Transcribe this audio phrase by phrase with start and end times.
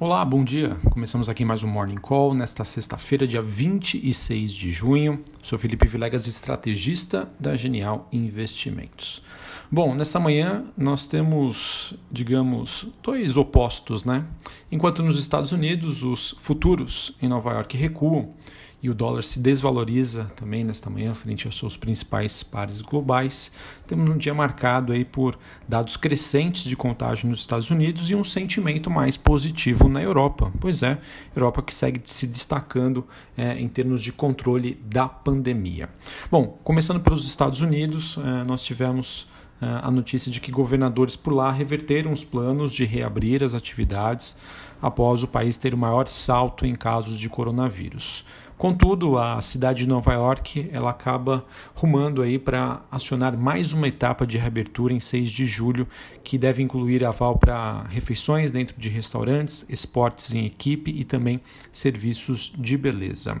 [0.00, 0.76] Olá, bom dia.
[0.92, 5.24] Começamos aqui mais um Morning Call nesta sexta-feira, dia 26 de junho.
[5.42, 9.20] Sou Felipe Vilegas, estrategista da Genial Investimentos.
[9.68, 14.24] Bom, nesta manhã nós temos, digamos, dois opostos, né?
[14.70, 18.34] Enquanto nos Estados Unidos os futuros em Nova York recuam
[18.80, 23.50] e o dólar se desvaloriza também nesta manhã frente aos seus principais pares globais.
[23.86, 25.36] Temos um dia marcado aí por
[25.66, 30.52] dados crescentes de contágio nos Estados Unidos e um sentimento mais positivo na Europa.
[30.60, 30.98] Pois é,
[31.34, 33.04] Europa que segue se destacando
[33.36, 35.88] é, em termos de controle da pandemia.
[36.30, 39.26] Bom, começando pelos Estados Unidos, é, nós tivemos
[39.60, 44.38] é, a notícia de que governadores por lá reverteram os planos de reabrir as atividades
[44.80, 48.24] após o país ter o maior salto em casos de coronavírus.
[48.58, 54.26] Contudo, a cidade de Nova York ela acaba rumando aí para acionar mais uma etapa
[54.26, 55.86] de reabertura em 6 de julho,
[56.24, 61.40] que deve incluir aval para refeições dentro de restaurantes, esportes em equipe e também
[61.70, 63.40] serviços de beleza.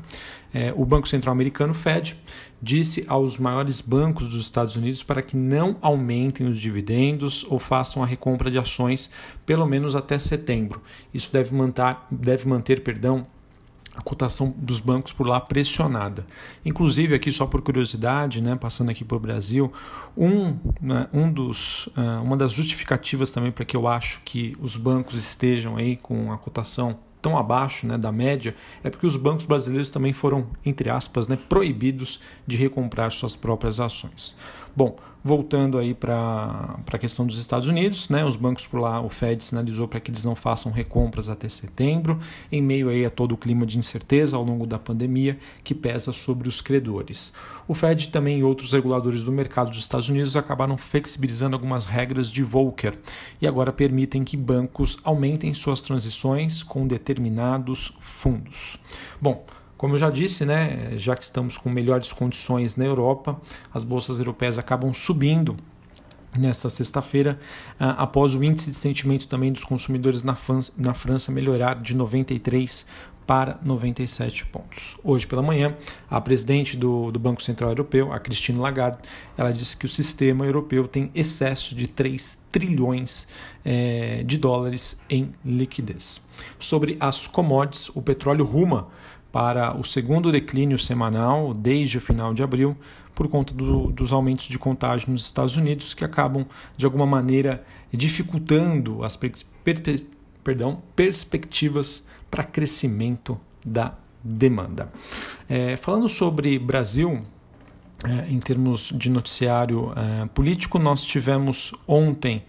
[0.54, 2.16] É, o Banco Central Americano, Fed,
[2.62, 8.04] disse aos maiores bancos dos Estados Unidos para que não aumentem os dividendos ou façam
[8.04, 9.10] a recompra de ações
[9.44, 10.80] pelo menos até setembro.
[11.12, 13.26] Isso deve manter, deve manter perdão,
[13.98, 16.24] a cotação dos bancos por lá pressionada.
[16.64, 19.72] Inclusive, aqui só por curiosidade, né, passando aqui para o Brasil,
[20.16, 24.76] um, né, um dos, uh, uma das justificativas também para que eu acho que os
[24.76, 28.54] bancos estejam aí com a cotação tão abaixo né, da média
[28.84, 33.80] é porque os bancos brasileiros também foram, entre aspas, né, proibidos de recomprar suas próprias
[33.80, 34.38] ações.
[34.76, 34.96] Bom,
[35.28, 39.44] voltando aí para a questão dos Estados Unidos, né, os bancos por lá, o Fed
[39.44, 42.18] sinalizou para que eles não façam recompras até setembro,
[42.50, 46.14] em meio aí a todo o clima de incerteza ao longo da pandemia que pesa
[46.14, 47.34] sobre os credores.
[47.68, 52.30] O Fed também e outros reguladores do mercado dos Estados Unidos acabaram flexibilizando algumas regras
[52.30, 52.98] de Volcker
[53.38, 58.78] e agora permitem que bancos aumentem suas transições com determinados fundos.
[59.20, 59.44] Bom,
[59.78, 63.40] como eu já disse, né, já que estamos com melhores condições na Europa,
[63.72, 65.56] as bolsas europeias acabam subindo
[66.36, 67.38] nesta sexta-feira,
[67.78, 71.94] ah, após o índice de sentimento também dos consumidores na França, na França melhorar de
[71.94, 72.86] 93
[73.24, 74.96] para 97 pontos.
[75.04, 75.76] Hoje pela manhã,
[76.10, 78.98] a presidente do, do, Banco Central Europeu, a Christine Lagarde,
[79.36, 83.28] ela disse que o sistema europeu tem excesso de 3 trilhões
[83.64, 86.26] eh, de dólares em liquidez.
[86.58, 88.88] Sobre as commodities, o petróleo ruma
[89.30, 92.76] para o segundo declínio semanal desde o final de abril,
[93.14, 96.46] por conta do, dos aumentos de contágio nos Estados Unidos, que acabam,
[96.76, 99.32] de alguma maneira, dificultando as per,
[99.64, 99.82] per,
[100.44, 104.90] perdão, perspectivas para crescimento da demanda.
[105.48, 107.20] É, falando sobre Brasil,
[108.04, 112.44] é, em termos de noticiário é, político, nós tivemos ontem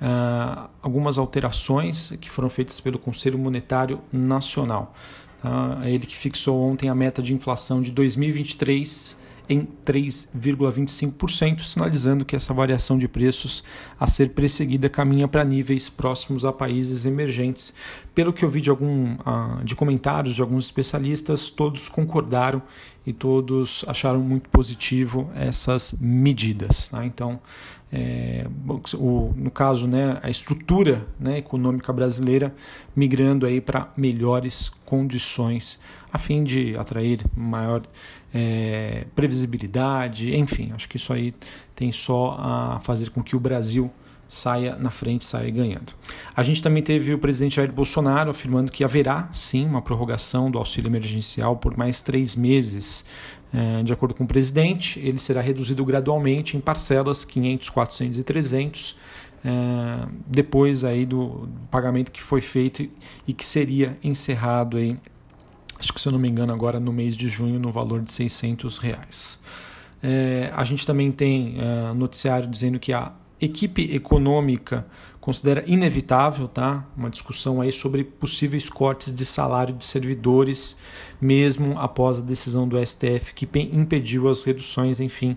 [0.00, 0.06] é,
[0.82, 4.94] algumas alterações que foram feitas pelo Conselho Monetário Nacional.
[5.42, 5.80] Tá?
[5.84, 12.52] Ele que fixou ontem a meta de inflação de 2023 em 3,25%, sinalizando que essa
[12.52, 13.64] variação de preços
[13.98, 17.74] a ser perseguida caminha para níveis próximos a países emergentes.
[18.14, 22.62] Pelo que eu vi de, algum, uh, de comentários de alguns especialistas, todos concordaram
[23.06, 26.88] e todos acharam muito positivo essas medidas.
[26.88, 27.06] Tá?
[27.06, 27.40] Então,
[27.90, 28.46] é,
[28.98, 32.54] o, no caso, né, a estrutura né, econômica brasileira
[32.94, 35.80] migrando para melhores condições
[36.12, 37.82] a fim de atrair maior
[38.32, 41.34] é, previsibilidade, enfim, acho que isso aí
[41.74, 43.90] tem só a fazer com que o Brasil
[44.28, 45.94] saia na frente, saia ganhando.
[46.36, 50.58] A gente também teve o presidente Jair Bolsonaro afirmando que haverá sim uma prorrogação do
[50.58, 53.04] auxílio emergencial por mais três meses.
[53.50, 58.22] É, de acordo com o presidente, ele será reduzido gradualmente em parcelas 500, 400 e
[58.22, 58.96] 300,
[59.42, 62.86] é, depois aí do pagamento que foi feito
[63.26, 64.98] e que seria encerrado aí
[65.78, 68.12] acho que se eu não me engano agora no mês de junho no valor de
[68.12, 69.38] 600 reais.
[70.02, 74.86] É, a gente também tem uh, noticiário dizendo que a equipe econômica
[75.20, 80.76] considera inevitável tá, uma discussão aí sobre possíveis cortes de salário de servidores,
[81.20, 85.36] mesmo após a decisão do STF que impediu as reduções, enfim.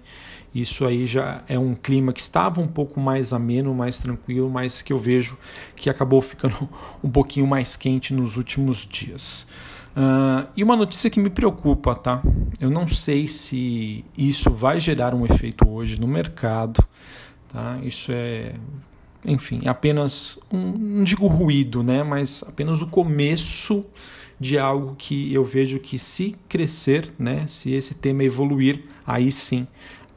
[0.54, 4.82] Isso aí já é um clima que estava um pouco mais ameno, mais tranquilo, mas
[4.82, 5.38] que eu vejo
[5.76, 6.70] que acabou ficando
[7.04, 9.48] um pouquinho mais quente nos últimos dias.
[9.96, 12.22] Uh, e uma notícia que me preocupa, tá?
[12.60, 16.82] Eu não sei se isso vai gerar um efeito hoje no mercado,
[17.52, 17.78] tá?
[17.84, 18.54] Isso é,
[19.26, 22.04] enfim, apenas um, não digo ruído, né?
[22.04, 23.86] Mas apenas o começo
[24.40, 27.46] de algo que eu vejo que se crescer, né?
[27.48, 29.68] Se esse tema evoluir, aí sim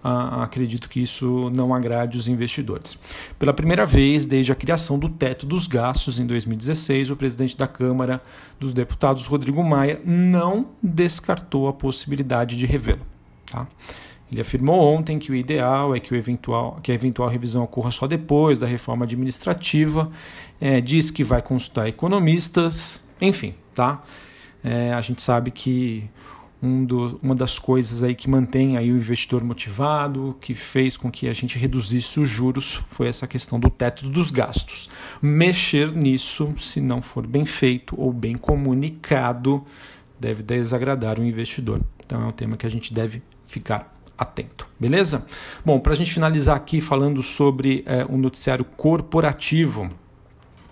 [0.05, 2.99] acredito que isso não agrade os investidores.
[3.39, 7.67] Pela primeira vez desde a criação do teto dos gastos em 2016, o presidente da
[7.67, 8.23] Câmara
[8.61, 13.07] dos Deputados, Rodrigo Maia, não descartou a possibilidade de revê-lo.
[13.51, 13.67] Tá?
[14.31, 17.91] Ele afirmou ontem que o ideal é que, o eventual, que a eventual revisão ocorra
[17.91, 20.11] só depois da reforma administrativa.
[20.61, 24.03] É, diz que vai consultar economistas, enfim, tá?
[24.63, 26.09] É, a gente sabe que
[26.65, 31.11] um do, uma das coisas aí que mantém aí o investidor motivado, que fez com
[31.11, 34.89] que a gente reduzisse os juros, foi essa questão do teto dos gastos.
[35.21, 39.63] Mexer nisso, se não for bem feito ou bem comunicado,
[40.19, 41.83] deve desagradar o investidor.
[42.05, 45.27] Então é um tema que a gente deve ficar atento, beleza?
[45.65, 49.91] Bom, para a gente finalizar aqui falando sobre é, um noticiário corporativo,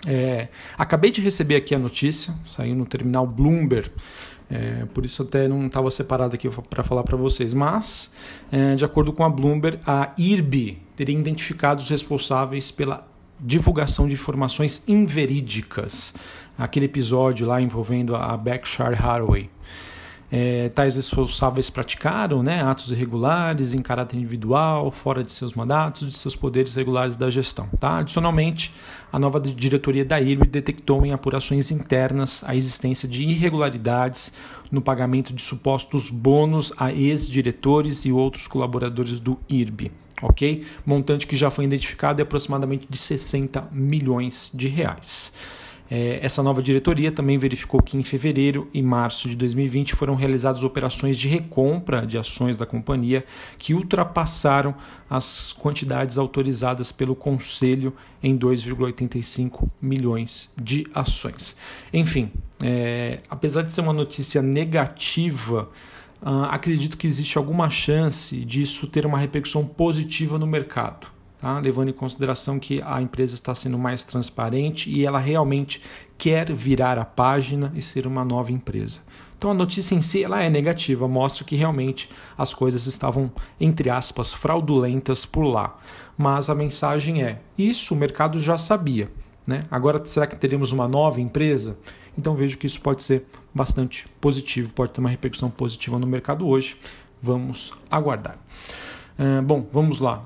[0.06, 3.90] é, acabei de receber aqui a notícia, saiu no terminal Bloomberg,
[4.50, 8.12] é, por isso até não estava separado aqui para falar para vocês, mas
[8.50, 13.06] é, de acordo com a Bloomberg, a IRB teria identificado os responsáveis pela
[13.40, 16.14] divulgação de informações inverídicas,
[16.58, 19.50] aquele episódio lá envolvendo a Berkshire Hathaway.
[20.34, 26.16] É, tais responsáveis praticaram né, atos irregulares em caráter individual, fora de seus mandatos, de
[26.16, 27.68] seus poderes regulares da gestão.
[27.78, 27.98] Tá?
[27.98, 28.72] Adicionalmente,
[29.12, 34.32] a nova diretoria da IRB detectou em apurações internas a existência de irregularidades
[34.70, 39.92] no pagamento de supostos bônus a ex-diretores e outros colaboradores do IRB.
[40.22, 40.64] Ok?
[40.86, 45.30] Montante que já foi identificado é aproximadamente de 60 milhões de reais.
[45.94, 50.64] É, essa nova diretoria também verificou que em fevereiro e março de 2020 foram realizadas
[50.64, 53.26] operações de recompra de ações da companhia
[53.58, 54.74] que ultrapassaram
[55.10, 57.92] as quantidades autorizadas pelo Conselho
[58.22, 61.54] em 2,85 milhões de ações.
[61.92, 65.68] Enfim, é, apesar de ser uma notícia negativa,
[66.22, 71.11] uh, acredito que existe alguma chance disso ter uma repercussão positiva no mercado
[71.42, 71.58] tá?
[71.58, 75.82] levando em consideração que a empresa está sendo mais transparente e ela realmente
[76.16, 79.00] quer virar a página e ser uma nova empresa.
[79.36, 82.08] Então a notícia em si ela é negativa, mostra que realmente
[82.38, 83.30] as coisas estavam,
[83.60, 85.76] entre aspas, fraudulentas por lá.
[86.16, 89.10] Mas a mensagem é: isso o mercado já sabia.
[89.44, 89.64] Né?
[89.68, 91.76] Agora, será que teremos uma nova empresa?
[92.16, 96.46] Então vejo que isso pode ser bastante positivo, pode ter uma repercussão positiva no mercado
[96.46, 96.76] hoje.
[97.20, 98.38] Vamos aguardar.
[99.18, 100.24] Uh, bom, vamos lá.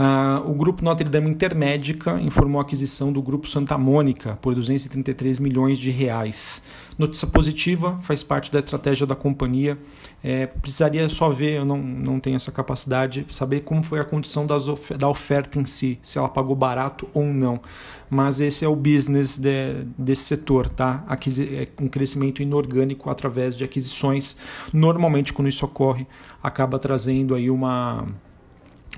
[0.00, 5.38] Uh, o grupo Notre Dame Intermédica informou a aquisição do grupo Santa Mônica por 233
[5.38, 6.62] milhões de reais.
[6.98, 9.76] Notícia positiva, faz parte da estratégia da companhia.
[10.24, 14.46] É, precisaria só ver, eu não, não tenho essa capacidade, saber como foi a condição
[14.46, 17.60] of da oferta em si, se ela pagou barato ou não.
[18.08, 21.04] Mas esse é o business de, desse setor, tá?
[21.08, 24.38] Aquisi é um crescimento inorgânico através de aquisições.
[24.72, 26.06] Normalmente, quando isso ocorre,
[26.42, 28.08] acaba trazendo aí uma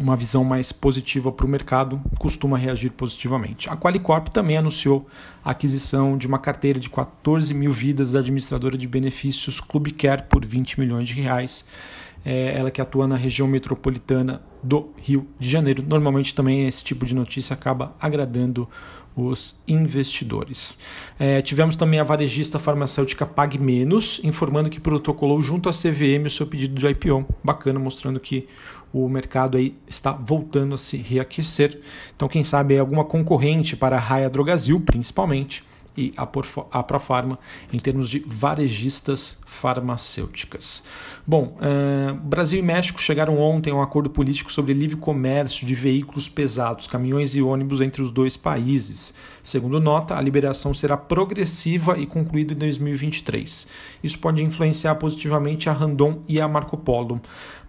[0.01, 3.69] uma visão mais positiva para o mercado, costuma reagir positivamente.
[3.69, 5.07] A Qualicorp também anunciou
[5.45, 10.45] a aquisição de uma carteira de 14 mil vidas da administradora de benefícios Clubcare por
[10.45, 11.69] 20 milhões de reais.
[12.25, 15.85] É ela que atua na região metropolitana do Rio de Janeiro.
[15.87, 18.69] Normalmente também esse tipo de notícia acaba agradando
[19.17, 20.77] os investidores.
[21.19, 26.31] É, tivemos também a varejista farmacêutica Pag Menos, informando que protocolou junto à CVM o
[26.31, 27.27] seu pedido de IPO.
[27.45, 28.47] Bacana, mostrando que
[28.93, 31.81] o mercado aí está voltando a se reaquecer.
[32.15, 35.65] Então, quem sabe alguma concorrente para a Raia Drogazil, principalmente,
[35.97, 37.39] e a, Profarma
[37.73, 40.83] em termos de varejistas farmacêuticas.
[41.27, 45.75] Bom, uh, Brasil e México chegaram ontem a um acordo político sobre livre comércio de
[45.75, 49.15] veículos pesados, caminhões e ônibus entre os dois países.
[49.43, 53.67] Segundo nota, a liberação será progressiva e concluída em 2023.
[54.03, 57.21] Isso pode influenciar positivamente a Randon e a Marco Polo.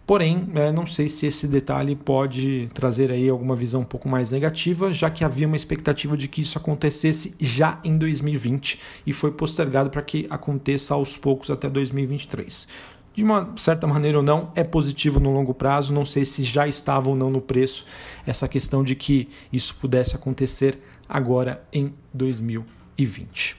[0.05, 4.31] Porém, é, não sei se esse detalhe pode trazer aí alguma visão um pouco mais
[4.31, 9.31] negativa, já que havia uma expectativa de que isso acontecesse já em 2020 e foi
[9.31, 12.67] postergado para que aconteça aos poucos até 2023.
[13.15, 16.67] De uma certa maneira ou não, é positivo no longo prazo, não sei se já
[16.67, 17.85] estava ou não no preço
[18.25, 23.55] essa questão de que isso pudesse acontecer agora em 2020.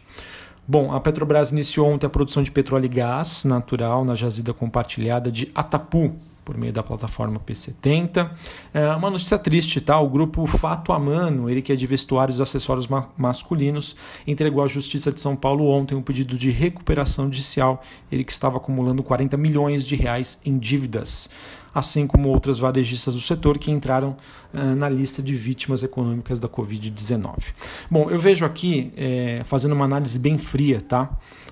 [0.66, 5.30] Bom, a Petrobras iniciou ontem a produção de petróleo e gás natural na jazida compartilhada
[5.30, 8.30] de Atapu, por meio da plataforma P70.
[8.72, 9.98] É uma notícia triste, tá?
[9.98, 13.96] O grupo Fato Amano, ele que é de vestuários e acessórios ma masculinos,
[14.26, 18.58] entregou à Justiça de São Paulo ontem um pedido de recuperação judicial, ele que estava
[18.58, 21.30] acumulando 40 milhões de reais em dívidas
[21.74, 24.16] assim como outras varejistas do setor que entraram
[24.52, 27.52] uh, na lista de vítimas econômicas da Covid-19.
[27.90, 31.10] Bom, eu vejo aqui, é, fazendo uma análise bem fria, tá?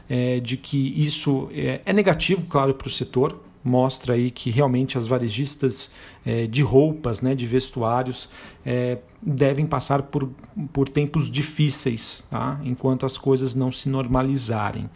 [0.09, 4.99] É, de que isso é, é negativo, claro, para o setor, mostra aí que realmente
[4.99, 5.91] as varejistas
[6.25, 8.29] é, de roupas, né, de vestuários,
[8.65, 10.31] é, devem passar por,
[10.73, 12.61] por tempos difíceis, tá?
[12.65, 14.89] enquanto as coisas não se normalizarem.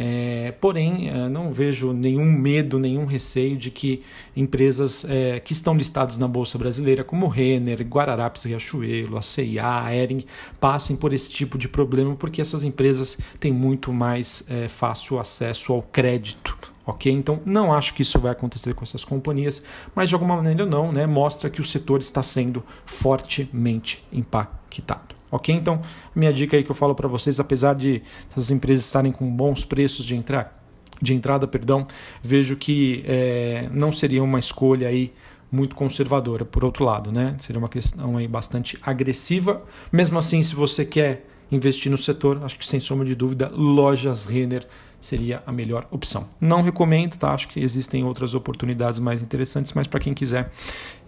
[0.00, 4.04] É, porém, não vejo nenhum medo, nenhum receio de que
[4.36, 9.92] empresas é, que estão listadas na Bolsa Brasileira, como Renner, Guararapes Riachuelo, a CIA, a
[9.92, 10.24] Ering,
[10.60, 15.72] passem por esse tipo de problema, porque essas empresas têm muito mais é, fácil acesso
[15.72, 16.56] ao crédito
[16.88, 17.12] ok?
[17.12, 19.62] Então não acho que isso vai acontecer com essas companhias,
[19.94, 21.06] mas de alguma maneira não, né?
[21.06, 25.14] Mostra que o setor está sendo fortemente impactado.
[25.30, 25.54] Ok?
[25.54, 25.82] Então,
[26.16, 29.62] minha dica aí que eu falo para vocês, apesar de essas empresas estarem com bons
[29.62, 30.58] preços de entrar,
[31.02, 31.86] de entrada, perdão,
[32.22, 35.12] vejo que é, não seria uma escolha aí
[35.52, 36.46] muito conservadora.
[36.46, 37.36] Por outro lado, né?
[37.38, 39.62] Seria uma questão aí bastante agressiva.
[39.92, 44.26] Mesmo assim, se você quer investir no setor, acho que sem sombra de dúvida, lojas
[44.26, 44.66] Renner
[45.00, 46.28] seria a melhor opção.
[46.40, 47.32] Não recomendo, tá?
[47.32, 50.50] Acho que existem outras oportunidades mais interessantes, mas para quem quiser,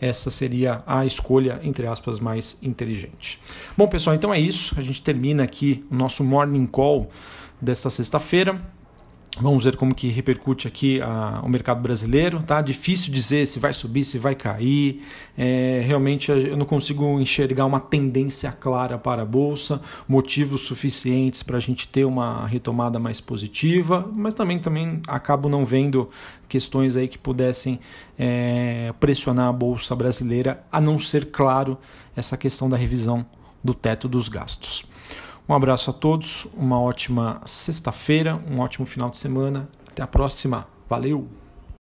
[0.01, 3.41] essa seria a escolha, entre aspas, mais inteligente.
[3.77, 4.75] Bom, pessoal, então é isso.
[4.79, 7.11] A gente termina aqui o nosso morning call
[7.61, 8.61] desta sexta-feira.
[9.39, 12.43] Vamos ver como que repercute aqui a, o mercado brasileiro.
[12.43, 15.03] Tá difícil dizer se vai subir, se vai cair.
[15.39, 21.57] É, realmente eu não consigo enxergar uma tendência clara para a bolsa, motivos suficientes para
[21.57, 26.11] a gente ter uma retomada mais positiva, mas também também acabo não vendo
[26.49, 27.79] questões aí que pudessem
[28.19, 31.79] é, pressionar a bolsa brasileira, a não ser claro
[32.17, 33.25] essa questão da revisão
[33.63, 34.90] do teto dos gastos.
[35.51, 39.69] Um abraço a todos, uma ótima sexta-feira, um ótimo final de semana.
[39.89, 40.69] Até a próxima.
[40.89, 41.40] Valeu!